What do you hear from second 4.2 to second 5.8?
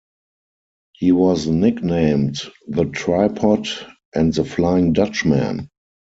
The Flying Dutchman.